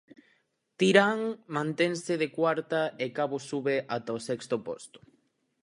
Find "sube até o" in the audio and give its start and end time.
3.49-4.23